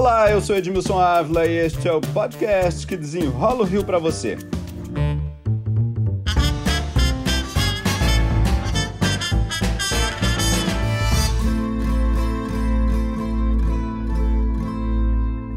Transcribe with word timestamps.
Olá, 0.00 0.30
eu 0.30 0.40
sou 0.40 0.56
Edmilson 0.56 0.98
Ávila 0.98 1.44
e 1.44 1.54
este 1.58 1.86
é 1.86 1.92
o 1.92 2.00
podcast 2.00 2.86
que 2.86 2.96
desenrola 2.96 3.60
o 3.60 3.64
Rio 3.64 3.84
para 3.84 3.98
você. 3.98 4.38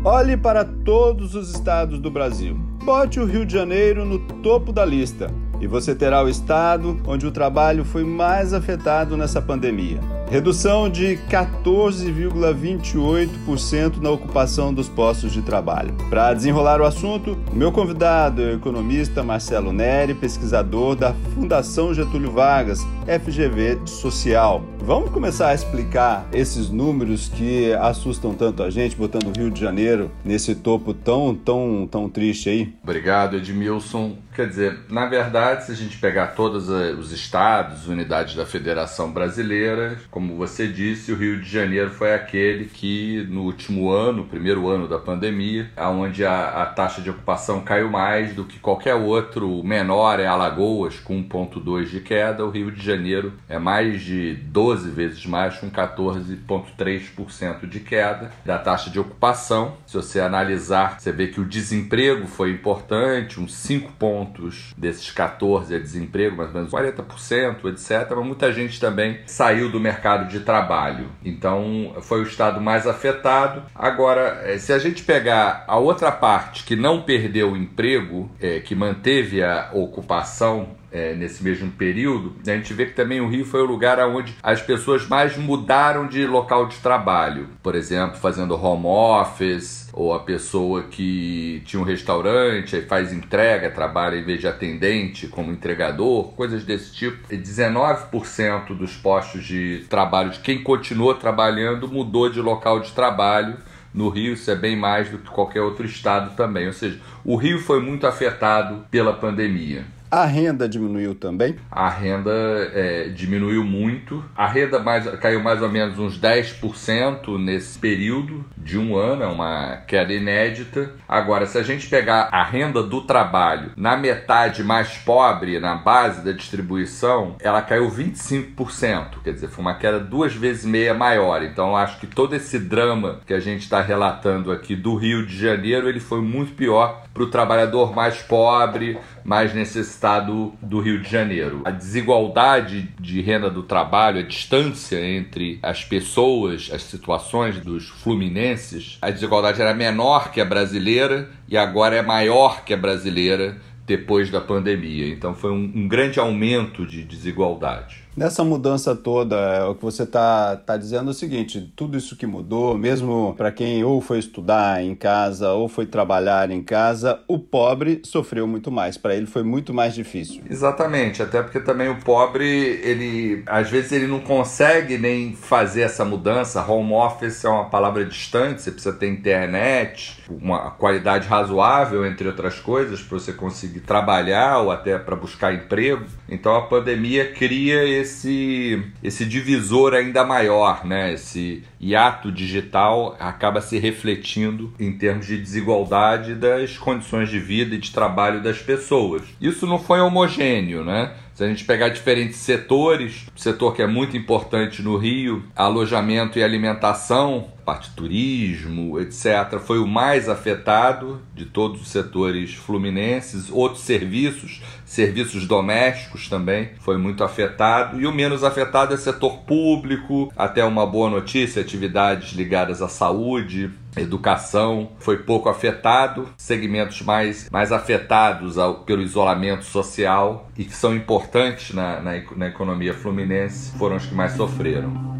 Olhe 0.04 0.36
para 0.36 0.66
todos 0.66 1.36
os 1.36 1.50
estados 1.50 1.98
do 1.98 2.12
Brasil. 2.12 2.54
Bote 2.84 3.21
o 3.21 3.25
Rio 3.25 3.46
de 3.46 3.54
Janeiro 3.54 4.04
no 4.04 4.20
topo 4.41 4.73
da 4.73 4.84
lista 4.84 5.32
e 5.62 5.68
você 5.68 5.96
terá 5.96 6.21
o 6.21 6.28
estado 6.28 7.02
onde 7.07 7.25
o 7.25 7.32
trabalho 7.32 7.86
foi 7.86 8.04
mais 8.04 8.54
afetado 8.54 9.16
nessa 9.16 9.41
pandemia. 9.41 10.02
Redução 10.30 10.90
de 10.90 11.18
14,28% 11.30 14.02
na 14.02 14.10
ocupação 14.10 14.74
dos 14.74 14.89
postos 14.89 15.32
de 15.32 15.43
trabalho. 15.43 15.93
Para 16.10 16.34
desenrolar 16.34 16.82
o 16.82 16.86
assunto, 16.86 17.38
o 17.52 17.56
meu 17.56 17.71
convidado 17.71 18.42
é 18.42 18.47
o 18.47 18.56
economista 18.56 19.21
Marcelo 19.21 19.71
Neri, 19.71 20.16
pesquisador 20.16 20.96
da 20.96 21.14
Fundação 21.36 21.94
Getúlio 21.94 22.32
Vargas, 22.32 22.80
FGV 23.06 23.82
Social. 23.86 24.64
Vamos 24.80 25.11
começar 25.11 25.50
a 25.50 25.54
explicar 25.54 26.28
esses 26.33 26.69
números 26.69 27.30
que 27.30 27.74
assustam 27.74 28.33
tanto 28.33 28.64
a 28.64 28.69
gente, 28.69 28.96
botando 28.96 29.28
o 29.28 29.38
Rio 29.38 29.52
de 29.52 29.60
Janeiro 29.60 30.10
nesse 30.25 30.55
topo 30.55 30.94
tão, 30.94 31.36
tão, 31.36 31.88
tão 31.89 32.09
triste 32.09 32.50
aí? 32.50 32.73
Obrigado, 32.81 33.38
Edmilson. 33.38 34.17
Quer 34.36 34.47
dizer, 34.47 34.80
na 34.89 35.05
verdade, 35.05 35.66
se 35.66 35.72
a 35.72 35.75
gente 35.75 35.97
pegar 35.97 36.28
todos 36.28 36.69
eh, 36.69 36.94
os 36.94 37.11
estados, 37.11 37.88
unidades 37.88 38.36
da 38.36 38.45
Federação 38.45 39.11
Brasileira, 39.11 39.97
como 40.14 40.36
você 40.36 40.67
disse, 40.67 41.12
o 41.12 41.16
Rio 41.16 41.42
de 41.42 41.50
Janeiro 41.50 41.90
foi 41.90 42.14
aquele 42.14 42.66
que 42.66 43.26
no 43.31 43.42
último 43.42 43.90
ano, 43.90 44.25
primeiro 44.25 44.70
ano 44.70 44.88
da 44.88 45.00
pandemia, 45.00 45.72
onde 45.75 46.23
a, 46.23 46.61
a 46.61 46.66
taxa 46.67 47.02
de 47.02 47.09
ocupação 47.09 47.61
caiu 47.61 47.89
mais 47.89 48.36
do 48.36 48.45
que 48.45 48.59
qualquer 48.59 48.94
outro. 48.94 49.52
O 49.59 49.64
menor 49.64 50.20
é 50.20 50.28
Alagoas, 50.28 51.00
com 51.00 51.23
1,2 51.23 51.86
de 51.86 52.00
queda. 52.00 52.45
O 52.45 52.52
Rio 52.52 52.72
de 52.72 52.86
Janeiro 52.86 53.33
é 53.50 53.58
mais 53.58 54.03
de 54.03 54.36
12 54.36 54.92
vezes 54.92 55.25
mais, 55.25 55.58
com 55.58 55.72
14,3% 55.72 57.67
de 57.67 57.80
queda 57.80 58.30
da 58.45 58.59
taxa 58.59 58.92
de 58.92 59.00
ocupação. 59.00 59.77
Se 59.88 59.95
você 59.95 60.20
analisar, 60.20 61.00
você 61.00 61.11
vê 61.11 61.25
que 61.25 61.42
o 61.42 61.45
desemprego 61.45 62.27
foi 62.27 62.52
importante, 62.52 63.42
uns 63.42 63.55
5 63.55 63.94
pontos 63.94 64.75
desses 64.77 65.09
14 65.09 65.73
é 65.73 65.80
desemprego, 65.80 66.38
mais 66.38 66.50
ou 66.50 66.55
menos 66.55 66.72
40%, 66.72 67.66
etc. 67.66 68.14
Mas 68.16 68.25
muita 68.27 68.53
gente 68.53 68.80
também 68.80 69.20
saiu 69.25 69.72
do 69.72 69.80
mercado 69.80 70.02
de 70.27 70.41
trabalho. 70.41 71.07
Então 71.23 71.95
foi 72.01 72.19
o 72.19 72.23
estado 72.23 72.59
mais 72.59 72.85
afetado. 72.85 73.63
Agora, 73.73 74.41
eh, 74.45 74.57
se 74.57 74.73
a 74.73 74.79
gente 74.79 75.03
pegar 75.03 75.63
a 75.67 75.77
outra 75.77 76.11
parte 76.11 76.63
que 76.63 76.75
não 76.75 77.01
perdeu 77.01 77.51
o 77.51 77.57
emprego, 77.57 78.29
é, 78.41 78.59
que 78.59 78.75
manteve 78.75 79.43
a 79.43 79.69
ocupação 79.73 80.75
é, 80.94 81.16
nesse 81.16 81.44
mesmo 81.44 81.72
período, 81.72 82.36
a 82.45 82.55
gente 82.55 82.72
vê 82.72 82.86
que 82.86 82.94
também 82.94 83.19
o 83.19 83.27
Rio 83.27 83.44
foi 83.44 83.61
o 83.61 83.66
lugar 83.66 83.99
onde 84.08 84.36
as 84.44 84.61
pessoas 84.61 85.08
mais 85.08 85.36
mudaram 85.36 86.08
de 86.08 86.27
local 86.27 86.67
de 86.67 86.77
trabalho. 86.77 87.49
Por 87.63 87.73
exemplo, 87.73 88.17
fazendo 88.17 88.53
home 88.55 88.86
office, 88.86 89.89
ou 89.91 90.14
a 90.14 90.19
pessoa 90.19 90.83
que 90.83 91.64
tinha 91.66 91.81
um 91.81 91.86
restaurante 91.86 92.75
e 92.75 92.81
faz 92.83 93.11
entrega, 93.11 93.71
trabalha 93.71 94.17
em 94.17 94.23
vez 94.23 94.39
de 94.39 94.47
atendente 94.47 95.27
como 95.27 95.52
entregador, 95.52 96.31
coisas 96.33 96.64
desse 96.64 96.94
tipo. 96.94 97.33
E 97.33 97.38
19% 97.38 98.75
dos 98.75 98.95
postos 98.95 99.44
de 99.44 99.86
trabalho 99.89 100.30
de 100.30 100.39
quem 100.39 100.61
continuou 100.61 101.16
trabalhando 101.16 101.88
mudou 101.88 102.30
de 102.30 102.39
local 102.39 102.80
de 102.80 102.91
trabalho. 102.91 103.58
No 103.91 104.09
Rio, 104.09 104.33
isso 104.33 104.49
é 104.49 104.55
bem 104.55 104.75
mais 104.75 105.09
do 105.09 105.19
que 105.19 105.30
qualquer 105.30 105.61
outro 105.61 105.86
estado 105.86 106.36
também. 106.36 106.67
Ou 106.67 106.73
seja, 106.73 106.99
o 107.23 107.36
Rio 107.36 107.59
foi 107.59 107.80
muito 107.80 108.05
afetado 108.05 108.86
pela 108.89 109.14
pandemia. 109.14 109.86
A 110.13 110.25
renda 110.25 110.69
diminuiu 110.69 111.15
também? 111.15 111.55
A 111.71 111.89
renda 111.89 112.29
é, 112.71 113.09
diminuiu 113.09 113.63
muito. 113.63 114.23
A 114.37 114.45
renda 114.45 114.77
mais, 114.77 115.07
caiu 115.19 115.41
mais 115.41 115.59
ou 115.59 115.67
menos 115.67 115.97
uns 115.97 116.21
10% 116.21 117.39
nesse 117.39 117.79
período 117.79 118.45
de 118.55 118.77
um 118.77 118.95
ano, 118.95 119.23
é 119.23 119.27
uma 119.27 119.77
queda 119.87 120.13
inédita. 120.13 120.91
Agora, 121.09 121.47
se 121.47 121.57
a 121.57 121.63
gente 121.63 121.89
pegar 121.89 122.29
a 122.31 122.43
renda 122.43 122.83
do 122.83 123.01
trabalho 123.01 123.71
na 123.75 123.97
metade 123.97 124.63
mais 124.63 124.99
pobre, 124.99 125.59
na 125.59 125.73
base 125.73 126.23
da 126.23 126.31
distribuição, 126.31 127.35
ela 127.39 127.63
caiu 127.63 127.89
25%. 127.89 129.24
Quer 129.24 129.34
dizer, 129.34 129.47
foi 129.47 129.63
uma 129.63 129.74
queda 129.74 130.00
duas 130.00 130.35
vezes 130.35 130.63
meia 130.63 130.94
maior. 130.94 131.41
Então, 131.41 131.75
acho 131.75 132.00
que 132.00 132.06
todo 132.06 132.35
esse 132.35 132.59
drama 132.59 133.22
que 133.25 133.34
a 133.34 133.40
gente 133.40 133.62
está 133.62 133.81
relatando 133.81 134.51
aqui 134.51 134.75
do 134.75 134.94
Rio 134.94 135.25
de 135.25 135.35
Janeiro, 135.35 135.90
ele 135.90 136.00
foi 136.00 136.22
muito 136.22 136.53
pior 136.53 137.01
para 137.13 137.24
o 137.24 137.28
trabalhador 137.28 137.94
mais 137.94 138.18
pobre, 138.18 138.97
mais 139.24 139.53
necessitado 139.53 140.53
do 140.62 140.79
Rio 140.79 141.00
de 141.00 141.09
Janeiro. 141.09 141.62
A 141.63 141.72
desigualdade 141.72 142.90
de 143.00 143.22
renda 143.22 143.50
do 143.50 143.63
trabalho, 143.63 144.19
a 144.19 144.24
distância 144.24 145.00
entre 145.00 145.59
as 145.62 145.84
pessoas, 145.84 146.69
as 146.74 146.84
situações 146.84 147.59
dos 147.59 147.88
fluminenses, 147.88 148.97
a 149.01 149.12
desigualdade 149.12 149.62
era 149.62 149.74
menor 149.74 150.31
que 150.31 150.41
a 150.41 150.46
brasileira 150.46 151.29
e 151.47 151.56
agora 151.56 151.96
é 151.96 152.01
maior 152.01 152.63
que 152.63 152.74
a 152.74 152.78
brasileira 152.78 153.57
depois 153.85 154.31
da 154.31 154.41
pandemia. 154.41 155.07
Então 155.07 155.35
foi 155.35 155.51
um, 155.51 155.72
um 155.75 155.88
grande 155.88 156.19
aumento 156.19 156.85
de 156.85 157.03
desigualdade. 157.03 158.03
Nessa 158.16 158.44
mudança 158.44 158.96
toda, 158.96 159.35
é, 159.35 159.63
o 159.63 159.74
que 159.74 159.81
você 159.81 160.03
está 160.03 160.56
tá 160.56 160.78
dizendo 160.78 161.09
é 161.09 161.12
o 161.12 161.16
seguinte: 161.16 161.74
tudo 161.75 161.97
isso 161.97 162.16
que 162.16 162.28
mudou, 162.28 162.78
mesmo 162.78 163.34
para 163.35 163.51
quem 163.51 163.84
ou 163.84 164.00
foi 164.01 164.19
estudar 164.19 164.84
em 164.84 164.94
casa 164.94 165.51
ou 165.53 165.68
foi 165.68 165.88
trabalhar 165.88 166.51
em 166.51 166.62
casa, 166.62 167.19
o 167.28 167.40
pobre 167.40 168.03
sofreu 168.06 168.46
muito 168.46 168.69
mais. 168.69 168.97
Para 169.00 169.16
ele 169.16 169.25
foi 169.25 169.41
muito 169.41 169.74
mais 169.74 169.96
difícil. 169.96 170.44
Exatamente, 170.47 171.24
até 171.24 171.41
porque 171.41 171.59
também 171.59 171.90
o 171.90 172.00
pobre, 172.01 172.46
ele 172.84 173.41
às 173.47 173.72
vezes 173.72 173.91
ele 173.91 174.06
não 174.06 174.19
consegue 174.19 175.00
nem 175.00 175.34
fazer 175.34 175.81
essa 175.81 176.06
mudança. 176.06 176.63
Home 176.63 176.94
office 176.94 177.44
é 177.44 177.50
uma 177.50 177.66
palavra 177.66 178.06
distante, 178.06 178.62
você 178.62 178.72
precisa 178.72 178.94
ter 178.94 179.09
internet, 179.09 180.22
uma 180.30 180.69
qualidade 180.69 181.28
razoável, 181.28 182.06
entre 182.06 182.28
outras 182.28 182.59
coisas, 182.59 183.01
para 183.01 183.18
você 183.18 183.34
conseguir 183.34 183.80
trabalhar 183.80 184.59
ou 184.59 184.69
até 184.69 185.00
para 185.00 185.16
buscar 185.16 185.51
emprego. 185.51 186.06
Então 186.30 186.56
a 186.56 186.62
pandemia 186.62 187.31
cria 187.31 188.03
esse, 188.03 188.81
esse 189.02 189.25
divisor 189.25 189.94
ainda 189.94 190.24
maior, 190.24 190.86
né? 190.86 191.14
Esse 191.14 191.64
hiato 191.81 192.31
digital 192.31 193.16
acaba 193.19 193.59
se 193.59 193.80
refletindo 193.80 194.74
em 194.80 194.91
termos 194.94 195.25
de 195.25 195.38
desigualdade 195.38 196.36
das 196.36 196.78
condições 196.78 197.30
de 197.30 197.40
vida 197.40 197.75
e 197.75 197.80
de 197.80 197.92
trabalho 197.92 198.42
das 198.42 198.59
pessoas. 198.59 199.24
Isso 199.42 199.66
não 199.66 199.80
foi 199.80 200.00
homogêneo, 200.00 200.84
né? 200.84 201.13
Se 201.34 201.44
a 201.44 201.48
gente 201.48 201.66
pegar 201.66 201.90
diferentes 201.90 202.38
setores, 202.38 203.26
setor 203.36 203.74
que 203.76 203.82
é 203.82 203.88
muito 203.88 204.16
importante 204.16 204.84
no 204.84 204.98
Rio, 204.98 205.44
alojamento 205.56 206.38
e 206.38 206.44
alimentação, 206.44 207.52
parte 207.66 207.90
turismo, 207.96 209.00
etc., 209.00 209.58
foi 209.60 209.80
o 209.80 209.88
mais 209.88 210.30
afetado 210.30 211.22
de 211.34 211.46
todos 211.46 211.82
os 211.82 211.88
setores 211.88 212.54
fluminenses. 212.54 213.50
Outros 213.50 213.84
serviços, 213.84 214.62
serviços 214.86 215.48
domésticos 215.48 216.30
também, 216.30 216.70
foi 216.80 216.98
muito 216.98 217.24
afetado. 217.24 218.00
E 218.00 218.06
o 218.06 218.14
menos 218.14 218.44
afetado 218.44 218.94
é 218.94 218.98
setor 218.98 219.40
público, 219.40 220.32
até 220.38 220.64
uma 220.64 220.86
boa 220.86 221.10
notícia, 221.10 221.64
atividades 221.64 222.34
ligadas 222.34 222.80
à 222.80 222.88
saúde, 222.88 223.72
educação 224.02 224.90
foi 225.00 225.20
pouco 225.20 225.50
afetado, 225.50 226.28
segmentos 226.38 227.02
mais, 227.02 227.50
mais 227.50 227.72
afetados 227.72 228.58
ao, 228.58 228.80
pelo 228.80 229.02
isolamento 229.02 229.66
social 229.66 230.50
e 230.58 230.66
que 230.66 230.76
são 230.76 230.96
importantes 230.96 231.74
na, 231.74 232.00
na, 232.02 232.12
na 232.36 232.48
economia 232.48 232.94
fluminense 232.94 233.72
foram 233.78 233.98
os 233.98 234.06
que 234.06 234.16
mais 234.16 234.34
sofreram. 234.34 235.14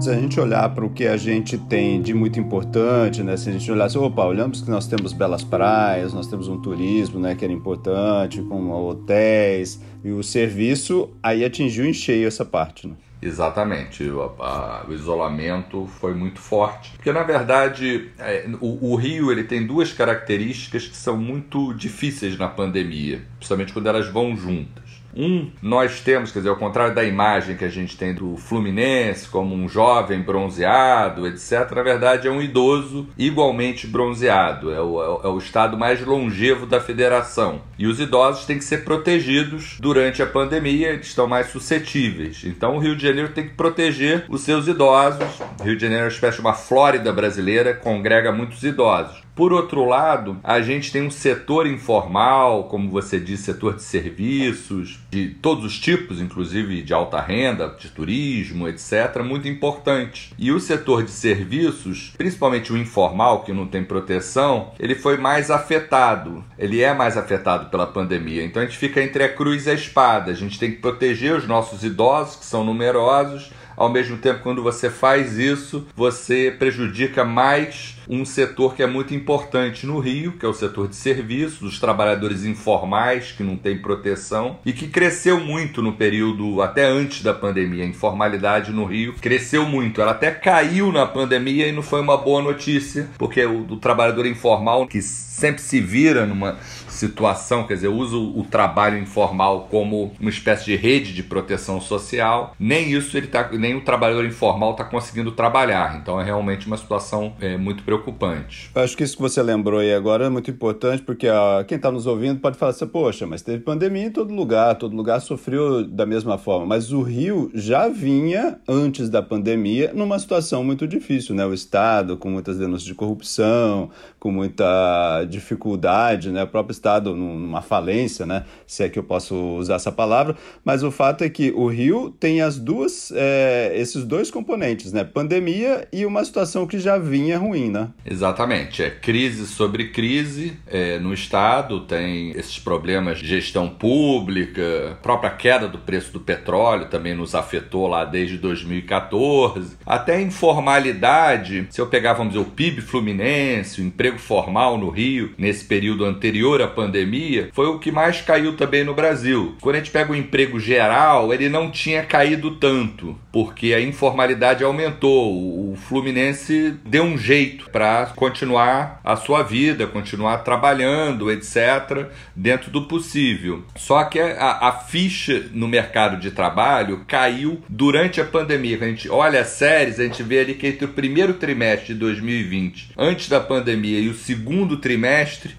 Se 0.00 0.08
a 0.08 0.14
gente 0.14 0.40
olhar 0.40 0.66
para 0.70 0.82
o 0.82 0.88
que 0.88 1.06
a 1.06 1.18
gente 1.18 1.58
tem 1.58 2.00
de 2.00 2.14
muito 2.14 2.40
importante, 2.40 3.22
né? 3.22 3.36
Se 3.36 3.50
a 3.50 3.52
gente 3.52 3.70
olhar 3.70 3.84
assim, 3.84 3.98
opa, 3.98 4.24
olhamos 4.24 4.62
que 4.62 4.70
nós 4.70 4.86
temos 4.86 5.12
belas 5.12 5.44
praias, 5.44 6.14
nós 6.14 6.26
temos 6.26 6.48
um 6.48 6.58
turismo, 6.58 7.20
né, 7.20 7.34
que 7.34 7.44
era 7.44 7.52
importante, 7.52 8.40
com 8.40 8.70
hotéis, 8.70 9.78
e 10.02 10.10
o 10.10 10.22
serviço 10.22 11.10
aí 11.22 11.44
atingiu 11.44 11.84
em 11.84 11.92
cheio 11.92 12.26
essa 12.26 12.46
parte, 12.46 12.88
né? 12.88 12.94
Exatamente, 13.22 14.02
o, 14.04 14.22
a, 14.40 14.86
o, 14.88 14.94
isolamento 14.94 15.86
foi 16.00 16.14
muito 16.14 16.40
forte, 16.40 16.92
porque 16.92 17.12
na 17.12 17.22
verdade 17.22 18.10
é, 18.18 18.46
o, 18.60 18.92
o, 18.92 18.96
Rio 18.96 19.30
ele 19.30 19.44
tem 19.44 19.66
duas 19.66 19.92
características 19.92 20.86
que 20.86 20.96
são 20.96 21.18
muito 21.18 21.74
difíceis 21.74 22.38
na 22.38 22.48
pandemia, 22.48 23.22
principalmente 23.36 23.74
quando 23.74 23.88
elas 23.88 24.08
vão 24.08 24.34
juntas. 24.34 24.89
Um, 25.16 25.50
nós 25.62 26.00
temos, 26.00 26.30
quer 26.30 26.40
dizer, 26.40 26.50
ao 26.50 26.56
contrário 26.56 26.94
da 26.94 27.04
imagem 27.04 27.56
que 27.56 27.64
a 27.64 27.68
gente 27.68 27.96
tem 27.96 28.14
do 28.14 28.36
Fluminense 28.36 29.28
como 29.28 29.54
um 29.54 29.68
jovem 29.68 30.22
bronzeado, 30.22 31.26
etc., 31.26 31.70
na 31.74 31.82
verdade 31.82 32.28
é 32.28 32.30
um 32.30 32.40
idoso 32.40 33.08
igualmente 33.18 33.86
bronzeado. 33.86 34.70
É 34.70 34.80
o, 34.80 35.20
é 35.24 35.28
o 35.28 35.38
estado 35.38 35.76
mais 35.76 36.04
longevo 36.04 36.66
da 36.66 36.80
federação. 36.80 37.62
E 37.78 37.86
os 37.86 38.00
idosos 38.00 38.44
têm 38.44 38.58
que 38.58 38.64
ser 38.64 38.84
protegidos 38.84 39.78
durante 39.80 40.22
a 40.22 40.26
pandemia, 40.26 40.90
eles 40.90 41.06
estão 41.06 41.26
mais 41.26 41.48
suscetíveis. 41.48 42.42
Então 42.44 42.76
o 42.76 42.78
Rio 42.78 42.96
de 42.96 43.06
Janeiro 43.06 43.32
tem 43.32 43.48
que 43.48 43.54
proteger 43.54 44.24
os 44.28 44.42
seus 44.42 44.68
idosos. 44.68 45.40
Rio 45.62 45.76
de 45.76 45.82
Janeiro 45.82 46.04
é 46.04 46.06
uma 46.06 46.12
espécie 46.12 46.40
uma 46.40 46.54
Flórida 46.54 47.12
brasileira, 47.12 47.74
congrega 47.74 48.32
muitos 48.32 48.62
idosos. 48.62 49.22
Por 49.34 49.52
outro 49.52 49.84
lado, 49.84 50.38
a 50.42 50.60
gente 50.60 50.90
tem 50.90 51.02
um 51.02 51.10
setor 51.10 51.66
informal, 51.66 52.64
como 52.64 52.90
você 52.90 53.18
disse, 53.20 53.44
setor 53.44 53.74
de 53.76 53.82
serviços, 53.82 54.98
de 55.10 55.28
todos 55.28 55.64
os 55.64 55.78
tipos, 55.78 56.20
inclusive 56.20 56.82
de 56.82 56.92
alta 56.92 57.20
renda, 57.20 57.74
de 57.78 57.88
turismo, 57.88 58.68
etc., 58.68 59.22
muito 59.24 59.48
importante. 59.48 60.34
E 60.38 60.50
o 60.50 60.60
setor 60.60 61.04
de 61.04 61.10
serviços, 61.10 62.12
principalmente 62.16 62.72
o 62.72 62.76
informal, 62.76 63.42
que 63.42 63.52
não 63.52 63.66
tem 63.66 63.84
proteção, 63.84 64.72
ele 64.78 64.94
foi 64.94 65.16
mais 65.16 65.50
afetado. 65.50 66.44
Ele 66.58 66.82
é 66.82 66.92
mais 66.92 67.16
afetado 67.16 67.70
pela 67.70 67.86
pandemia. 67.86 68.44
Então 68.44 68.62
a 68.62 68.66
gente 68.66 68.78
fica 68.78 69.02
entre 69.02 69.24
a 69.24 69.32
cruz 69.32 69.66
e 69.66 69.70
a 69.70 69.74
espada. 69.74 70.30
A 70.30 70.34
gente 70.34 70.58
tem 70.58 70.70
que 70.70 70.78
proteger 70.78 71.34
os 71.34 71.46
nossos 71.46 71.84
idosos, 71.84 72.36
que 72.36 72.44
são 72.44 72.64
numerosos, 72.64 73.50
ao 73.80 73.88
mesmo 73.88 74.18
tempo, 74.18 74.42
quando 74.42 74.62
você 74.62 74.90
faz 74.90 75.38
isso, 75.38 75.86
você 75.96 76.54
prejudica 76.58 77.24
mais 77.24 77.96
um 78.06 78.26
setor 78.26 78.74
que 78.74 78.82
é 78.82 78.86
muito 78.86 79.14
importante 79.14 79.86
no 79.86 79.98
Rio, 79.98 80.32
que 80.32 80.44
é 80.44 80.48
o 80.48 80.52
setor 80.52 80.86
de 80.86 80.96
serviços, 80.96 81.62
os 81.62 81.80
trabalhadores 81.80 82.44
informais 82.44 83.32
que 83.32 83.42
não 83.42 83.56
têm 83.56 83.78
proteção 83.78 84.58
e 84.66 84.74
que 84.74 84.86
cresceu 84.86 85.40
muito 85.40 85.80
no 85.80 85.94
período 85.94 86.60
até 86.60 86.84
antes 86.84 87.22
da 87.22 87.32
pandemia. 87.32 87.84
A 87.84 87.86
informalidade 87.86 88.70
no 88.70 88.84
Rio 88.84 89.14
cresceu 89.14 89.64
muito. 89.64 90.02
Ela 90.02 90.10
até 90.10 90.30
caiu 90.30 90.92
na 90.92 91.06
pandemia 91.06 91.66
e 91.66 91.72
não 91.72 91.82
foi 91.82 92.02
uma 92.02 92.18
boa 92.18 92.42
notícia, 92.42 93.08
porque 93.16 93.46
o, 93.46 93.60
o 93.62 93.76
trabalhador 93.78 94.26
informal 94.26 94.86
que 94.86 95.00
sempre 95.40 95.62
se 95.62 95.80
vira 95.80 96.26
numa 96.26 96.58
situação, 96.86 97.66
quer 97.66 97.74
dizer, 97.74 97.88
usa 97.88 98.16
o 98.16 98.44
trabalho 98.44 98.98
informal 98.98 99.68
como 99.70 100.12
uma 100.20 100.28
espécie 100.28 100.66
de 100.66 100.76
rede 100.76 101.14
de 101.14 101.22
proteção 101.22 101.80
social. 101.80 102.54
Nem 102.58 102.92
isso 102.92 103.16
ele 103.16 103.26
tá, 103.26 103.48
nem 103.52 103.74
o 103.74 103.80
trabalhador 103.80 104.26
informal 104.26 104.72
está 104.72 104.84
conseguindo 104.84 105.32
trabalhar. 105.32 105.98
Então 106.00 106.20
é 106.20 106.24
realmente 106.24 106.66
uma 106.66 106.76
situação 106.76 107.32
é, 107.40 107.56
muito 107.56 107.82
preocupante. 107.82 108.70
Acho 108.74 108.96
que 108.96 109.02
isso 109.02 109.16
que 109.16 109.22
você 109.22 109.42
lembrou 109.42 109.80
aí 109.80 109.94
agora 109.94 110.26
é 110.26 110.28
muito 110.28 110.50
importante, 110.50 111.02
porque 111.02 111.28
ó, 111.28 111.64
quem 111.64 111.76
está 111.76 111.90
nos 111.90 112.06
ouvindo 112.06 112.38
pode 112.38 112.58
falar 112.58 112.72
assim, 112.72 112.86
poxa, 112.86 113.26
mas 113.26 113.40
teve 113.40 113.60
pandemia 113.60 114.04
em 114.04 114.10
todo 114.10 114.34
lugar, 114.34 114.74
todo 114.74 114.94
lugar 114.94 115.20
sofreu 115.20 115.86
da 115.86 116.04
mesma 116.04 116.36
forma. 116.36 116.66
Mas 116.66 116.92
o 116.92 117.00
Rio 117.00 117.50
já 117.54 117.88
vinha, 117.88 118.58
antes 118.68 119.08
da 119.08 119.22
pandemia, 119.22 119.92
numa 119.94 120.18
situação 120.18 120.62
muito 120.62 120.86
difícil, 120.86 121.34
né? 121.34 121.46
O 121.46 121.54
Estado 121.54 122.16
com 122.16 122.28
muitas 122.28 122.58
denúncias 122.58 122.84
de 122.84 122.94
corrupção, 122.94 123.90
com 124.18 124.30
muita 124.30 125.24
dificuldade, 125.30 126.30
né? 126.30 126.42
O 126.42 126.46
próprio 126.46 126.72
Estado 126.72 127.14
numa 127.14 127.62
falência, 127.62 128.26
né? 128.26 128.44
Se 128.66 128.82
é 128.82 128.88
que 128.88 128.98
eu 128.98 129.02
posso 129.02 129.34
usar 129.56 129.76
essa 129.76 129.92
palavra. 129.92 130.36
Mas 130.64 130.82
o 130.82 130.90
fato 130.90 131.24
é 131.24 131.28
que 131.28 131.50
o 131.52 131.68
Rio 131.68 132.10
tem 132.10 132.42
as 132.42 132.58
duas, 132.58 133.12
é, 133.14 133.72
esses 133.74 134.04
dois 134.04 134.30
componentes, 134.30 134.92
né? 134.92 135.04
Pandemia 135.04 135.88
e 135.92 136.04
uma 136.04 136.24
situação 136.24 136.66
que 136.66 136.78
já 136.78 136.98
vinha 136.98 137.38
ruim, 137.38 137.70
né? 137.70 137.88
Exatamente. 138.04 138.82
É 138.82 138.90
crise 138.90 139.46
sobre 139.46 139.88
crise 139.88 140.58
é, 140.66 140.98
no 140.98 141.14
Estado, 141.14 141.80
tem 141.80 142.30
esses 142.32 142.58
problemas 142.58 143.18
de 143.18 143.26
gestão 143.26 143.68
pública, 143.68 144.92
a 144.92 144.94
própria 144.96 145.30
queda 145.30 145.68
do 145.68 145.78
preço 145.78 146.12
do 146.12 146.20
petróleo 146.20 146.86
também 146.86 147.14
nos 147.14 147.34
afetou 147.34 147.86
lá 147.86 148.04
desde 148.04 148.36
2014. 148.36 149.76
Até 149.86 150.20
informalidade, 150.20 151.66
se 151.70 151.80
eu 151.80 151.86
pegar, 151.86 152.14
vamos 152.14 152.32
dizer, 152.32 152.44
o 152.44 152.50
PIB 152.50 152.80
fluminense, 152.80 153.80
o 153.80 153.84
emprego 153.84 154.18
formal 154.18 154.76
no 154.76 154.90
Rio, 154.90 155.19
nesse 155.36 155.64
período 155.64 156.04
anterior 156.04 156.62
à 156.62 156.66
pandemia, 156.66 157.50
foi 157.52 157.66
o 157.66 157.78
que 157.78 157.90
mais 157.90 158.20
caiu 158.20 158.56
também 158.56 158.84
no 158.84 158.94
Brasil. 158.94 159.56
Quando 159.60 159.76
a 159.76 159.78
gente 159.78 159.90
pega 159.90 160.12
o 160.12 160.16
emprego 160.16 160.58
geral, 160.58 161.32
ele 161.32 161.48
não 161.48 161.70
tinha 161.70 162.02
caído 162.02 162.52
tanto, 162.52 163.18
porque 163.32 163.74
a 163.74 163.80
informalidade 163.80 164.64
aumentou. 164.64 165.72
O 165.72 165.76
Fluminense 165.76 166.74
deu 166.84 167.04
um 167.04 167.16
jeito 167.16 167.70
para 167.70 168.06
continuar 168.16 169.00
a 169.04 169.16
sua 169.16 169.42
vida, 169.42 169.86
continuar 169.86 170.38
trabalhando, 170.38 171.30
etc., 171.30 172.06
dentro 172.34 172.70
do 172.70 172.82
possível. 172.82 173.64
Só 173.76 174.04
que 174.04 174.18
a, 174.18 174.68
a 174.68 174.72
ficha 174.72 175.46
no 175.52 175.68
mercado 175.68 176.18
de 176.18 176.30
trabalho 176.30 177.04
caiu 177.06 177.62
durante 177.68 178.20
a 178.20 178.24
pandemia. 178.24 178.78
A 178.80 178.88
gente 178.88 179.08
olha 179.08 179.40
as 179.40 179.48
séries, 179.48 180.00
a 180.00 180.04
gente 180.04 180.22
vê 180.22 180.40
ali 180.40 180.54
que 180.54 180.66
entre 180.66 180.84
o 180.84 180.88
primeiro 180.88 181.34
trimestre 181.34 181.94
de 181.94 182.00
2020, 182.00 182.92
antes 182.96 183.28
da 183.28 183.40
pandemia, 183.40 184.00
e 184.00 184.08
o 184.08 184.14
segundo 184.14 184.76
trimestre 184.76 185.09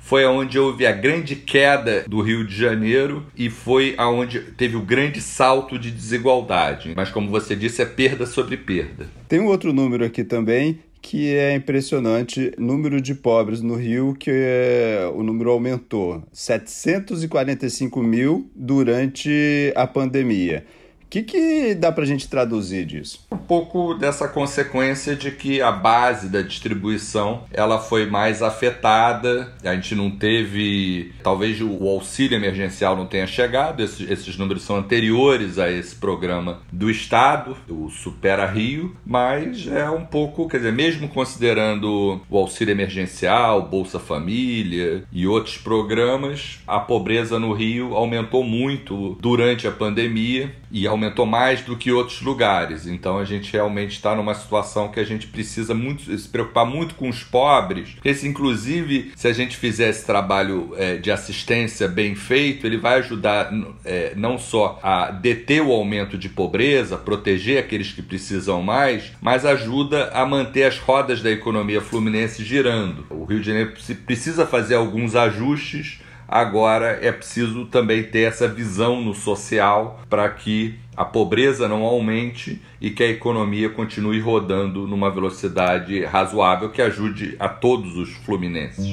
foi 0.02 0.26
onde 0.26 0.58
houve 0.58 0.86
a 0.86 0.92
grande 0.92 1.36
queda 1.36 2.04
do 2.08 2.22
Rio 2.22 2.46
de 2.46 2.56
Janeiro 2.56 3.26
e 3.36 3.50
foi 3.50 3.94
aonde 3.98 4.40
teve 4.40 4.76
o 4.76 4.82
grande 4.82 5.22
salto 5.22 5.78
de 5.78 5.92
desigualdade. 5.92 6.94
Mas 6.96 7.10
como 7.10 7.30
você 7.30 7.56
disse, 7.56 7.82
é 7.82 7.86
perda 7.86 8.26
sobre 8.26 8.58
perda. 8.58 9.08
Tem 9.28 9.40
um 9.40 9.48
outro 9.48 9.74
número 9.74 10.06
aqui 10.06 10.24
também 10.24 10.80
que 11.02 11.34
é 11.34 11.56
impressionante, 11.56 12.52
número 12.60 13.02
de 13.02 13.16
pobres 13.16 13.60
no 13.60 13.76
Rio, 13.76 14.14
que 14.14 14.30
é, 14.32 15.12
o 15.16 15.24
número 15.24 15.50
aumentou, 15.50 16.24
745 16.32 18.04
mil 18.04 18.48
durante 18.56 19.74
a 19.76 19.88
pandemia 19.88 20.64
que, 21.12 21.24
que 21.24 21.76
dá 21.76 21.92
para 21.92 22.06
a 22.06 22.08
gente 22.08 22.30
traduzir 22.30 22.86
disso? 22.86 23.28
Pouco 23.52 23.94
dessa 23.94 24.30
consequência 24.30 25.14
de 25.14 25.30
que 25.30 25.62
a 25.62 25.74
base 25.74 26.30
da 26.30 26.42
distribuição 26.42 27.44
ela 27.52 27.80
foi 27.80 28.06
mais 28.06 28.42
afetada, 28.42 29.54
a 29.62 29.76
gente 29.76 29.94
não 29.94 30.10
teve, 30.10 31.12
talvez 31.22 31.60
o 31.60 31.86
auxílio 31.86 32.38
emergencial 32.38 32.96
não 32.96 33.06
tenha 33.06 33.28
chegado, 33.28 33.84
esses, 33.84 34.10
esses 34.10 34.38
números 34.38 34.64
são 34.64 34.78
anteriores 34.78 35.60
a 35.60 35.70
esse 35.70 35.94
programa 35.94 36.62
do 36.72 36.90
Estado, 36.90 37.58
o 37.68 37.90
Supera 37.90 38.46
Rio, 38.46 38.96
mas 39.06 39.68
é 39.68 39.90
um 39.90 40.06
pouco, 40.06 40.48
quer 40.48 40.60
dizer, 40.60 40.72
mesmo 40.72 41.10
considerando 41.10 42.22
o 42.30 42.38
auxílio 42.38 42.72
emergencial, 42.72 43.64
Bolsa 43.64 44.00
Família 44.00 45.04
e 45.12 45.28
outros 45.28 45.58
programas, 45.58 46.62
a 46.66 46.80
pobreza 46.80 47.38
no 47.38 47.52
Rio 47.52 47.96
aumentou 47.96 48.46
muito 48.46 49.18
durante 49.20 49.68
a 49.68 49.72
pandemia 49.72 50.56
e 50.72 50.88
aumentou 50.88 51.26
mais 51.26 51.62
do 51.62 51.76
que 51.76 51.92
outros 51.92 52.22
lugares. 52.22 52.88
Então 52.88 53.18
a 53.18 53.26
gente 53.26 53.41
realmente 53.50 53.92
está 53.92 54.14
numa 54.14 54.34
situação 54.36 54.90
que 54.90 55.00
a 55.00 55.04
gente 55.06 55.28
precisa 55.28 55.74
muito 55.74 56.18
se 56.18 56.28
preocupar 56.28 56.66
muito 56.66 56.96
com 56.96 57.08
os 57.08 57.24
pobres. 57.24 57.96
Esse, 58.04 58.28
inclusive, 58.28 59.14
se 59.16 59.28
a 59.28 59.34
gente 59.34 59.56
fizer 59.56 59.90
esse 59.90 60.06
trabalho 60.06 60.74
é, 60.78 60.98
de 60.98 61.10
assistência 61.10 61.88
bem 61.88 62.14
feito, 62.14 62.68
ele 62.68 62.78
vai 62.78 63.00
ajudar 63.00 63.52
é, 63.86 64.14
não 64.16 64.38
só 64.38 64.80
a 64.84 65.12
deter 65.12 65.62
o 65.62 65.72
aumento 65.72 66.18
de 66.18 66.28
pobreza, 66.28 66.98
proteger 66.98 67.60
aqueles 67.60 67.92
que 67.92 68.02
precisam 68.02 68.62
mais, 68.62 69.14
mas 69.22 69.46
ajuda 69.46 70.10
a 70.14 70.26
manter 70.26 70.64
as 70.64 70.78
rodas 70.78 71.22
da 71.22 71.32
economia 71.32 71.82
fluminense 71.82 72.44
girando. 72.44 73.06
O 73.10 73.24
Rio 73.24 73.40
de 73.40 73.48
Janeiro 73.48 73.74
precisa 74.06 74.46
fazer 74.46 74.76
alguns 74.76 75.16
ajustes 75.16 76.02
Agora 76.32 76.98
é 77.02 77.12
preciso 77.12 77.66
também 77.66 78.04
ter 78.04 78.22
essa 78.22 78.48
visão 78.48 79.02
no 79.02 79.14
social 79.14 80.00
para 80.10 80.30
que 80.30 80.76
a 80.96 81.04
pobreza 81.04 81.68
não 81.68 81.84
aumente 81.84 82.62
e 82.80 82.90
que 82.90 83.04
a 83.04 83.10
economia 83.10 83.70
continue 83.70 84.22
rodando 84.22 84.88
numa 84.88 85.12
velocidade 85.12 86.06
razoável 86.06 86.70
que 86.70 86.82
ajude 86.82 87.36
a 87.38 87.50
todos 87.50 87.98
os 87.98 88.14
fluminenses. 88.14 88.88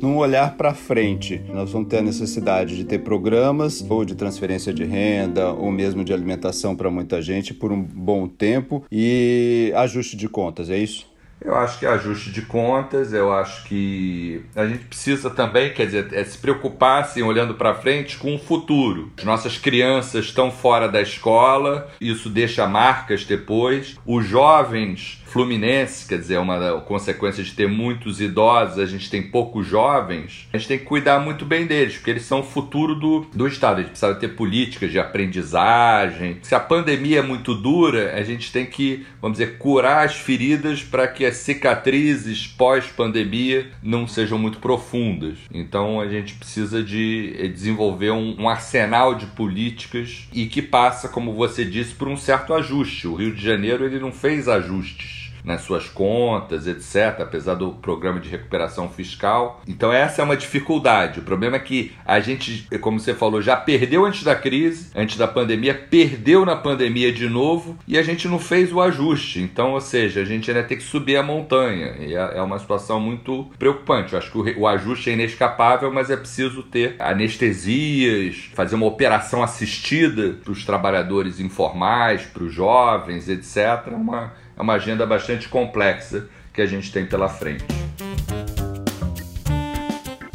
num 0.00 0.16
olhar 0.16 0.56
para 0.56 0.72
frente. 0.74 1.42
Nós 1.52 1.72
vamos 1.72 1.88
ter 1.88 1.98
a 1.98 2.02
necessidade 2.02 2.76
de 2.76 2.84
ter 2.84 3.00
programas 3.00 3.84
ou 3.90 4.04
de 4.04 4.14
transferência 4.14 4.72
de 4.72 4.84
renda 4.84 5.52
ou 5.52 5.72
mesmo 5.72 6.04
de 6.04 6.12
alimentação 6.12 6.76
para 6.76 6.88
muita 6.88 7.20
gente 7.20 7.52
por 7.52 7.72
um 7.72 7.82
bom 7.82 8.28
tempo 8.28 8.84
e 8.92 9.72
ajuste 9.74 10.16
de 10.16 10.28
contas, 10.28 10.70
é 10.70 10.78
isso? 10.78 11.17
Eu 11.40 11.54
acho 11.54 11.78
que 11.78 11.86
é 11.86 11.88
ajuste 11.88 12.30
de 12.30 12.42
contas, 12.42 13.12
eu 13.12 13.32
acho 13.32 13.64
que 13.64 14.44
a 14.56 14.66
gente 14.66 14.84
precisa 14.84 15.30
também, 15.30 15.72
quer 15.72 15.86
dizer, 15.86 16.12
é 16.12 16.24
se 16.24 16.36
preocupar, 16.38 17.02
assim, 17.02 17.22
olhando 17.22 17.54
para 17.54 17.74
frente, 17.74 18.18
com 18.18 18.34
o 18.34 18.38
futuro. 18.38 19.12
As 19.16 19.24
nossas 19.24 19.56
crianças 19.56 20.26
estão 20.26 20.50
fora 20.50 20.88
da 20.88 21.00
escola, 21.00 21.90
isso 22.00 22.28
deixa 22.28 22.66
marcas 22.66 23.24
depois. 23.24 23.96
Os 24.04 24.26
jovens 24.26 25.22
Fluminense, 25.28 26.08
quer 26.08 26.18
dizer, 26.18 26.34
é 26.34 26.40
uma 26.40 26.80
consequência 26.80 27.44
de 27.44 27.52
ter 27.52 27.68
muitos 27.68 28.18
idosos, 28.18 28.78
a 28.78 28.86
gente 28.86 29.10
tem 29.10 29.22
poucos 29.22 29.66
jovens, 29.66 30.48
a 30.50 30.56
gente 30.56 30.68
tem 30.68 30.78
que 30.78 30.86
cuidar 30.86 31.20
muito 31.20 31.44
bem 31.44 31.66
deles, 31.66 31.96
porque 31.96 32.10
eles 32.10 32.24
são 32.24 32.40
o 32.40 32.42
futuro 32.42 32.94
do, 32.94 33.26
do 33.34 33.46
Estado. 33.46 33.78
A 33.78 33.80
gente 33.82 33.90
precisa 33.90 34.14
ter 34.14 34.28
políticas 34.28 34.90
de 34.90 34.98
aprendizagem. 34.98 36.38
Se 36.42 36.54
a 36.54 36.60
pandemia 36.60 37.18
é 37.18 37.22
muito 37.22 37.54
dura, 37.54 38.14
a 38.14 38.22
gente 38.22 38.50
tem 38.50 38.64
que, 38.64 39.06
vamos 39.20 39.36
dizer, 39.36 39.58
curar 39.58 40.06
as 40.06 40.14
feridas 40.14 40.82
para 40.82 41.06
que 41.06 41.26
as 41.26 41.36
cicatrizes 41.36 42.46
pós-pandemia 42.46 43.70
não 43.82 44.08
sejam 44.08 44.38
muito 44.38 44.58
profundas. 44.58 45.36
Então 45.52 46.00
a 46.00 46.08
gente 46.08 46.34
precisa 46.34 46.82
de 46.82 47.34
eh, 47.38 47.48
desenvolver 47.48 48.12
um, 48.12 48.34
um 48.40 48.48
arsenal 48.48 49.14
de 49.14 49.26
políticas 49.26 50.26
e 50.32 50.46
que 50.46 50.62
passa, 50.62 51.06
como 51.06 51.34
você 51.34 51.66
disse, 51.66 51.94
por 51.94 52.08
um 52.08 52.16
certo 52.16 52.54
ajuste. 52.54 53.06
O 53.06 53.14
Rio 53.14 53.34
de 53.34 53.42
Janeiro 53.44 53.84
ele 53.84 53.98
não 53.98 54.10
fez 54.10 54.48
ajustes 54.48 55.17
nas 55.48 55.62
suas 55.62 55.88
contas, 55.88 56.66
etc., 56.66 57.22
apesar 57.22 57.54
do 57.54 57.72
programa 57.72 58.20
de 58.20 58.28
recuperação 58.28 58.88
fiscal. 58.90 59.62
Então, 59.66 59.90
essa 59.90 60.20
é 60.20 60.24
uma 60.24 60.36
dificuldade. 60.36 61.20
O 61.20 61.22
problema 61.22 61.56
é 61.56 61.58
que 61.58 61.92
a 62.04 62.20
gente, 62.20 62.68
como 62.82 63.00
você 63.00 63.14
falou, 63.14 63.40
já 63.40 63.56
perdeu 63.56 64.04
antes 64.04 64.22
da 64.22 64.36
crise, 64.36 64.90
antes 64.94 65.16
da 65.16 65.26
pandemia, 65.26 65.74
perdeu 65.74 66.44
na 66.44 66.54
pandemia 66.54 67.10
de 67.10 67.28
novo 67.28 67.78
e 67.88 67.96
a 67.96 68.02
gente 68.02 68.28
não 68.28 68.38
fez 68.38 68.70
o 68.72 68.80
ajuste. 68.80 69.40
Então, 69.40 69.72
ou 69.72 69.80
seja, 69.80 70.20
a 70.20 70.24
gente 70.24 70.50
ainda 70.50 70.62
tem 70.62 70.76
que 70.76 70.84
subir 70.84 71.16
a 71.16 71.22
montanha. 71.22 71.94
E 71.98 72.14
é, 72.14 72.36
é 72.36 72.42
uma 72.42 72.58
situação 72.58 73.00
muito 73.00 73.50
preocupante. 73.58 74.12
Eu 74.12 74.18
acho 74.18 74.30
que 74.30 74.54
o 74.58 74.66
ajuste 74.66 75.08
é 75.08 75.14
inescapável, 75.14 75.90
mas 75.90 76.10
é 76.10 76.16
preciso 76.16 76.62
ter 76.62 76.94
anestesias, 76.98 78.50
fazer 78.54 78.74
uma 78.74 78.86
operação 78.86 79.42
assistida 79.42 80.36
para 80.44 80.52
os 80.52 80.62
trabalhadores 80.66 81.40
informais, 81.40 82.22
para 82.22 82.42
os 82.42 82.52
jovens, 82.52 83.30
etc. 83.30 83.94
Uma 83.94 84.32
é 84.58 84.62
uma 84.62 84.74
agenda 84.74 85.06
bastante 85.06 85.48
complexa 85.48 86.26
que 86.52 86.60
a 86.60 86.66
gente 86.66 86.90
tem 86.90 87.06
pela 87.06 87.28
frente. 87.28 87.64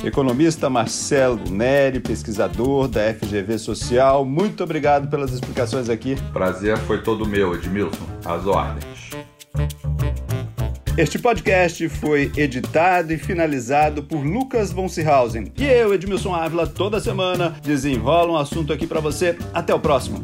Economista 0.03 0.70
Marcelo 0.70 1.39
Neri, 1.50 2.00
pesquisador 2.00 2.88
da 2.88 3.13
FGV 3.13 3.58
Social, 3.58 4.25
muito 4.25 4.63
obrigado 4.63 5.10
pelas 5.10 5.32
explicações 5.32 5.89
aqui. 5.89 6.15
Prazer 6.34 6.77
foi 6.80 7.01
todo 7.01 7.25
meu, 7.25 7.53
Edmilson. 7.53 8.06
As 8.25 8.46
ordens. 8.46 9.12
Este 10.98 11.18
podcast 11.18 11.89
foi 11.89 12.32
editado 12.38 13.13
e 13.13 13.18
finalizado 13.18 14.03
por 14.03 14.24
Lucas 14.24 14.72
von 14.72 14.88
Seehausen. 14.88 15.51
E 15.58 15.65
eu, 15.65 15.94
Edmilson 15.94 16.36
Ávila, 16.36 16.68
toda 16.68 17.00
semana 17.00 17.56
desenrola 17.63 18.34
um 18.34 18.38
assunto 18.38 18.72
aqui 18.72 18.86
para 18.86 19.00
você. 19.00 19.38
Até 19.53 19.74
o 19.74 19.80
próximo. 19.80 20.24